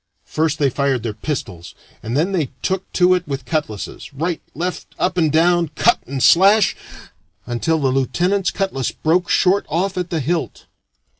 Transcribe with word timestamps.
First 0.25 0.57
they 0.57 0.71
fired 0.71 1.03
their 1.03 1.13
pistols, 1.13 1.75
and 2.01 2.17
then 2.17 2.31
they 2.31 2.49
took 2.63 2.91
to 2.93 3.13
it 3.13 3.27
with 3.27 3.45
cutlasses 3.45 4.11
right, 4.15 4.41
left, 4.55 4.95
up 4.97 5.15
and 5.15 5.31
down, 5.31 5.67
cut 5.75 5.99
and 6.07 6.23
slash 6.23 6.75
until 7.45 7.77
the 7.77 7.89
lieutenant's 7.91 8.49
cutlass 8.49 8.89
broke 8.89 9.29
short 9.29 9.63
off 9.69 9.99
at 9.99 10.09
the 10.09 10.19
hilt. 10.19 10.65